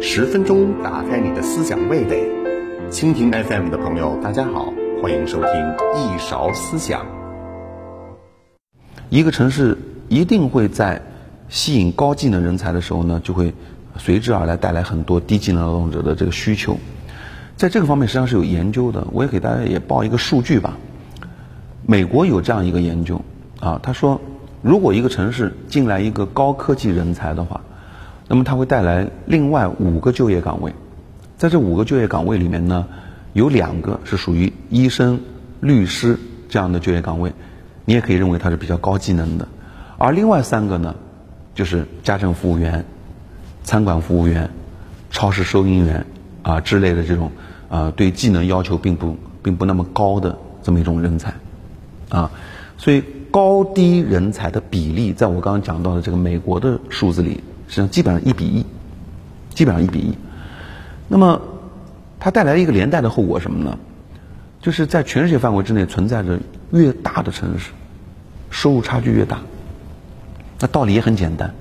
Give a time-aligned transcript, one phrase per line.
[0.00, 2.26] 十分钟打开你的思想味蕾，
[2.90, 4.72] 蜻蜓 FM 的朋友，大家好，
[5.02, 5.50] 欢迎收听
[5.94, 7.04] 一勺思想。
[9.10, 9.76] 一个城市
[10.08, 11.02] 一定会在
[11.48, 13.52] 吸引高技能人才的时候呢，就会
[13.98, 16.78] 随之而来带来很多低技能劳动者的这个需求。
[17.56, 20.76] 在这个方面实际上是有研究的，我也给大家也报一个数据吧。
[21.86, 23.20] 美国有这样一个研究
[23.60, 24.20] 啊，他说，
[24.66, 27.60] 如果一个城市进来一个高科技人才的话，
[28.26, 30.74] 那么它会带来另外五个就业岗位，
[31.36, 32.84] 在这五个就业岗位里面呢，
[33.32, 35.20] 有两个是属于医生、
[35.60, 36.18] 律师
[36.48, 37.32] 这样的就业岗位，
[37.84, 39.46] 你也可以认为它是比较高技能的，
[39.98, 40.96] 而另外三个呢，
[41.54, 42.84] 就是家政服务员、
[43.62, 44.50] 餐馆服务员、
[45.12, 46.04] 超市收银员
[46.42, 47.30] 啊之类的这种。
[47.68, 51.34] 啊，对技能要求并不并不那么高的这么一种人才，
[52.08, 52.30] 啊，
[52.78, 53.02] 所以
[53.36, 58.64] 高低人才的比例，在我刚刚讲到的这个美国的数字里，实际上基本上一比一，
[59.50, 60.16] 基本上一比一。
[61.06, 61.42] 那么，
[62.18, 63.78] 它带来一个连带的后果什么呢？
[64.62, 66.40] 就是在全世界范围之内存在着
[66.72, 67.72] 越大的城市，
[68.48, 69.38] 收入差距越大。
[70.58, 71.54] 那道理也很简单，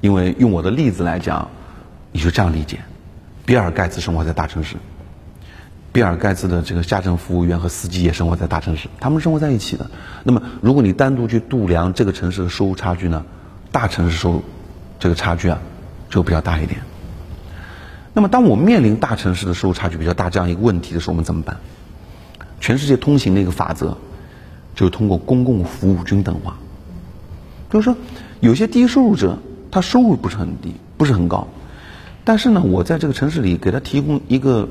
[0.00, 1.48] 因为用我的例子来讲，
[2.10, 2.80] 你就这样理解：
[3.46, 4.74] 比尔盖茨生活在大城市。
[5.92, 9.90] 比尔盖茨的这个家政服务员和司机也生活在大城市，他们生活在一起的。
[10.22, 13.24] 那么，如果你单独去度量这个城市的收入差距呢？
[13.72, 14.42] 大城市收入
[15.00, 15.58] 这个差距啊，
[16.08, 16.80] 就比较大一点。
[18.12, 21.56] 那么，当我面临大城市的收入差距比较大这样一个问题的时候，我们怎么办？
[22.60, 23.96] 全世界通行的一个法则，
[24.76, 26.56] 就是通过公共服务均等化。
[27.68, 27.96] 就是说，
[28.38, 29.38] 有些低收入者，
[29.72, 31.48] 他收入不是很低，不是很高，
[32.22, 34.68] 但是呢，我在这个城市里给他提供一个。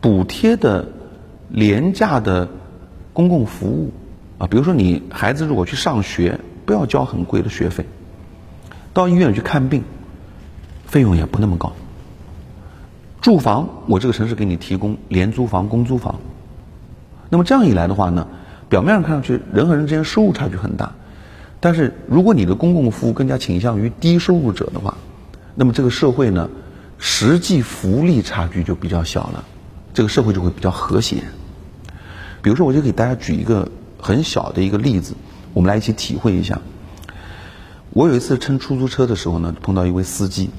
[0.00, 0.88] 补贴的
[1.48, 2.48] 廉价的
[3.12, 3.92] 公共服务
[4.38, 7.84] 啊，比如说你孩子如果去上学，不要交很贵的学费，
[8.94, 9.84] 到医院去看病，
[10.86, 11.72] 费用也不那么高。
[13.20, 16.20] 住房，我这个城市给你提供廉租房、公租房。
[17.28, 18.26] 那么这样一来的话呢，
[18.70, 20.92] 表面上看上去人和人之间收入差距很大，
[21.60, 24.96] 但是如果你的公共服务更加倾向于低收入者的话，
[25.54, 26.48] 那么这个社会呢，
[26.96, 29.44] 实际福利差距就比较小了。
[29.92, 31.24] 这个社会就会比较和谐。
[32.42, 33.68] 比如说，我就给大家举一个
[34.00, 35.14] 很小的一个例子，
[35.52, 36.60] 我们来一起体会一下。
[37.92, 40.50] 我有一次乘出租车的时候呢，碰到一位司机，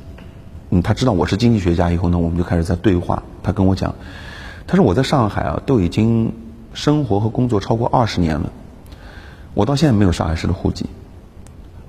[0.70, 3.24] 嗯，他知道我是经济学家以后呢，我们就开始在对话。
[3.42, 3.96] 他跟我讲，
[4.68, 6.34] 他说我在上海啊，都已经
[6.74, 8.52] 生活和工作超过二十年了，
[9.54, 10.86] 我到现在没有上海市的户籍。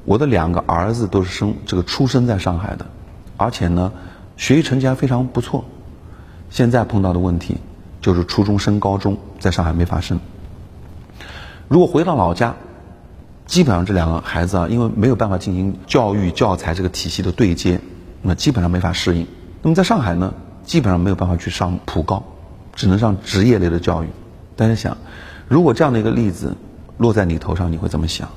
[0.05, 2.87] 我的两个儿子都是生这个出生在上海的，
[3.37, 3.93] 而且呢，
[4.37, 5.65] 学习成绩还非常不错。
[6.53, 7.57] 现在碰到的问题
[8.03, 10.21] 就是初中升高中在上海没法升。
[11.67, 12.55] 如果回到老家，
[13.47, 17.81] 基本上这两个孩子啊，因为没有办法进行教育教材这个体系的对接，
[18.21, 19.27] 那基本上没法适应。
[19.63, 22.23] 那么在上海呢，基本上没有办法去上普高，
[22.75, 24.09] 只能上职业类的教育。
[24.55, 24.99] 大家想，
[25.49, 26.55] 如果这样的一个例子
[26.99, 28.29] 落在你头上，你会怎么想？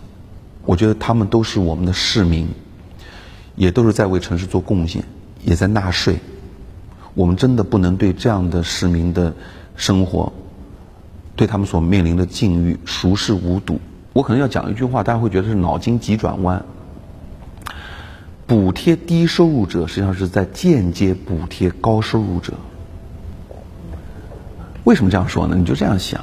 [0.64, 2.48] 我觉得他们都是我们的市民，
[3.58, 5.04] 也都是在为城市做贡献，
[5.44, 6.18] 也在纳税。
[7.16, 9.34] 我们真的不能对这样的市民的
[9.76, 10.32] 生活，
[11.36, 13.80] 对他们所面临的境遇熟视无睹。
[14.14, 16.64] 我可能要讲一句话，大家会觉得是脑筋急转弯。
[18.48, 22.54] 补贴低收入者，实际上是在间接补贴高收入者。
[24.84, 25.56] 为什么这样说呢？
[25.58, 26.22] 你就这样想：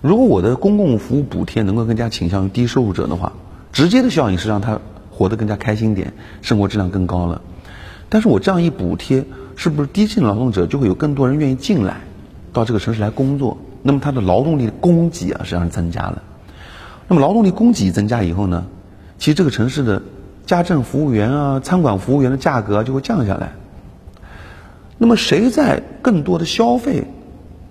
[0.00, 3.32] 如果我的公共服务补贴能够更加倾向于低收入者的话，
[3.72, 7.42] 直接的效应是让他活得更加开心点，生活质量更高了。
[8.08, 9.26] 但是我这样一补贴，
[9.56, 12.00] 是不是低技能劳动者就会有更多人愿意进来，
[12.52, 13.56] 到这个城市来工作？
[13.82, 16.22] 那么他的劳动力供给啊，实际上是增加了。
[17.06, 18.64] 那么劳动力供给增加以后呢，
[19.18, 20.02] 其实这个城市的
[20.46, 23.52] 家政服务员啊、餐馆服务员的价格就会降下来。
[24.96, 27.04] 那么谁在更多的消费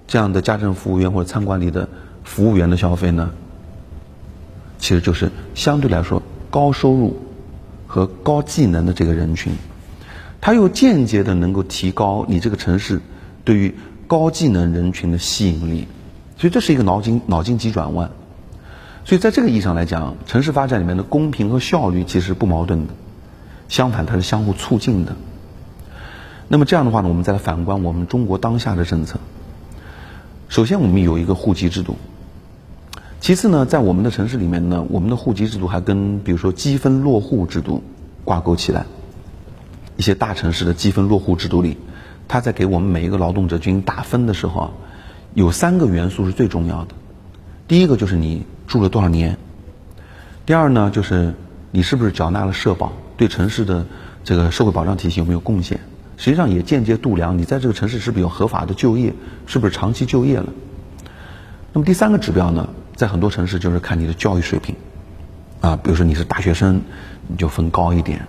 [0.07, 1.89] 这样的家政服务员或者餐馆里的
[2.23, 3.31] 服务员的消费呢？
[4.77, 7.17] 其实就是相对来说高收入
[7.87, 9.53] 和高技能的这个人群。
[10.45, 12.99] 它又间接的能够提高你这个城市
[13.45, 13.73] 对于
[14.07, 15.87] 高技能人群的吸引力，
[16.35, 18.11] 所以这是一个脑筋脑筋急转弯。
[19.05, 22.93] 所以在这个意义上来讲，城市发展里面的公平和效率其实不矛盾的，
[23.69, 25.15] 相反它是相互促进的。
[26.49, 29.21] 那么这样的话呢，我们再来反观我们中国当下的政策。
[30.49, 31.93] 首先，我们有一个户籍制度；
[33.21, 37.81] 其次呢，在我们的城市里面呢，我们的户籍制度还跟比如说积分落户制度
[38.25, 38.85] 挂钩起来。
[39.95, 41.77] 一些大城市的积分落户制度里，
[42.27, 44.71] 他在给我们每一个劳动者进行打分的时候啊，
[45.33, 46.95] 有三个元素是最重要的。
[47.67, 49.37] 第一个就是你住了多少年，
[50.45, 51.33] 第二呢就是
[51.71, 53.85] 你是不是缴纳了社保，对城市的
[54.23, 55.79] 这个社会保障体系有没有贡献？
[56.15, 59.13] 实际上也间接度量你在这个城市是不是有合法的就业，
[59.45, 60.53] 是不是长期就业了。
[61.73, 64.75] 那么第三个指标呢，在很多城市就是看你的教育水平，
[65.61, 66.81] 啊，比如说你是大学生，
[67.27, 68.27] 你就分高一点。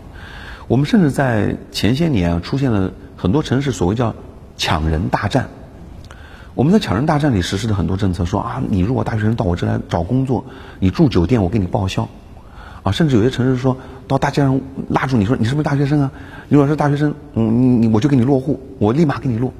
[0.66, 4.14] 我们甚至在前些年啊，出现了很多城市所谓叫
[4.56, 5.48] 抢人大战。
[6.54, 10.44] 我们在抢人大战里实施的很多政策，说啊，你如果大学生到我这来找工作，
[10.78, 12.08] 你住酒店我给你报销，
[12.82, 13.76] 啊，甚至有些城市说
[14.06, 16.12] 到大街上拉住你说你是不是大学生啊？
[16.48, 19.52] 你如果是大学生，嗯，你你我就给你落户，我立马给你落，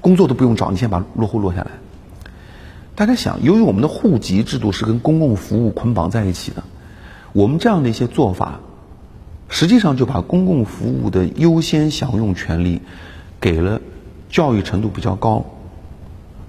[0.00, 1.70] 工作都不用找，你先把落户落下来。
[2.94, 6.62] 大家想，由于我们的户籍制度是跟公共服务捆绑在一起的，
[7.32, 8.60] 我们这样的一些做法，
[9.48, 12.82] 实际上就把公共服务的优先享用权利
[13.40, 13.80] 给了
[14.28, 15.46] 教育程度比较高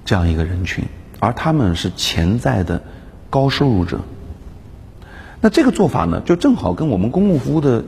[0.06, 0.86] 这样一个人群，
[1.20, 2.82] 而他们是潜在的
[3.30, 4.02] 高收入者。
[5.42, 7.86] 那这个做法呢，就正好跟我们公共服务的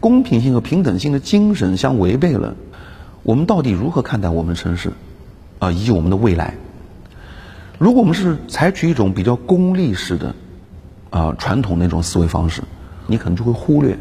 [0.00, 2.56] 公平性和平等性的精神相违背了。
[3.22, 4.92] 我们到底如何看待我们城市
[5.58, 6.54] 啊，以及我们的未来？
[7.78, 10.34] 如果我们是采取一种比较功利式的，
[11.10, 12.62] 啊传统那种思维方式，
[13.06, 13.98] 你可能就会忽略，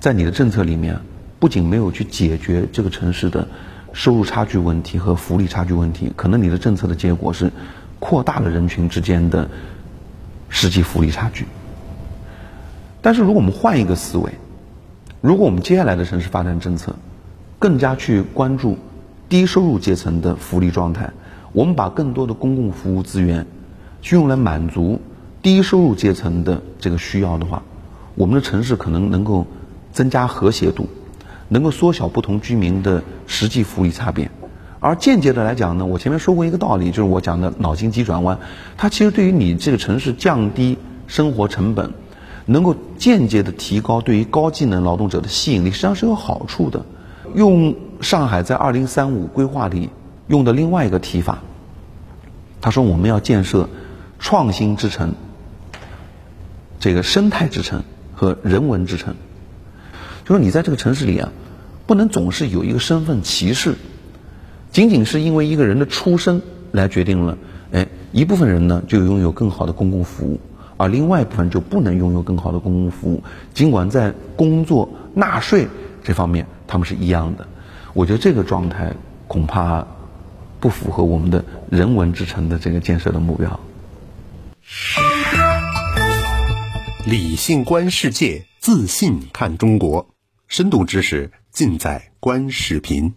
[0.00, 0.98] 在你的政策里面，
[1.38, 3.46] 不仅没有去解决这个城市的
[3.92, 7.52] 收入差距问题和福利差距问题，可能你的政策的结果是
[7.98, 9.50] 扩大了人群之间的
[10.48, 11.44] 实际福利差距。
[13.02, 14.32] 但是如果我们换一个思维，
[15.20, 16.96] 如果我们接下来的城市发展政策
[17.58, 18.78] 更加去关注
[19.28, 21.10] 低收入阶层的福利状态。
[21.52, 23.44] 我们把更多的公共服务资源
[24.02, 25.00] 去用来满足
[25.42, 27.64] 低收入阶层的这个需要的话，
[28.14, 29.48] 我们的城市可能能够
[29.92, 30.88] 增加和谐度，
[31.48, 34.30] 能够缩小不同居民的实际福利差别。
[34.80, 38.38] 而间接的来讲呢，我前面说过一个道理，就是我讲的脑筋急转弯，
[38.76, 41.92] 它其实对于你这个城市降低生活成本，
[42.46, 46.84] 能够间接的提高对于高技能劳动者的吸引力，实际上是有好处的。
[47.34, 49.90] 用上海在二零三五规划里。
[50.28, 51.40] 用的另外一个提法，
[52.60, 53.68] 他说我们要建设
[54.20, 55.16] 创新之城、
[56.78, 57.82] 这个生态之城
[58.14, 59.16] 和人文之城。
[60.30, 61.32] 就说你在这个城市里啊，
[61.88, 63.74] 不能总是有一个身份歧视，
[64.70, 66.40] 仅仅是因为一个人的出身
[66.70, 67.36] 来决定了，
[67.72, 70.38] 哎，一部分人呢就拥有更好的公共服务，
[70.76, 73.24] 而另外一部分就不能拥有更好的公共服务，
[73.54, 75.66] 尽管在工作纳税
[76.04, 77.48] 这方面他们是一样的。
[77.92, 78.94] 我觉得这个状态
[79.26, 79.84] 恐怕。
[80.60, 83.60] 不符合我们的人文之城的这个建设的目标。
[87.06, 90.09] 理性观世界，自信看中国，
[90.50, 93.14] 深度知识尽在观视频。